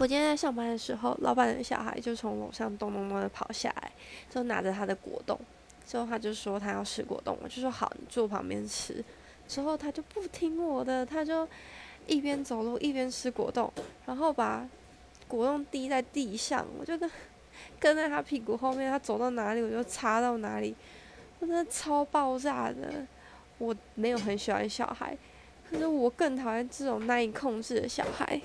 [0.00, 3.92] 我今天在上班的时候，老板的小孩就从楼上咚咚咚的跑下来，
[4.30, 5.38] 就拿着他的果冻，
[5.86, 9.04] 之后他就说他要吃果冻，我就说好，你坐旁边吃。
[9.46, 11.46] 之后他就不听我的，他就
[12.06, 13.70] 一边走路一边吃果冻，
[14.06, 14.66] 然后把
[15.28, 17.10] 果冻滴在地上，我就跟
[17.78, 20.74] 跟在他屁股后面，他走到哪里我就插到哪里，
[21.40, 23.06] 我真的超爆炸的。
[23.58, 25.14] 我没有很喜欢小孩，
[25.70, 28.40] 可是我更讨厌这种难以控制的小孩。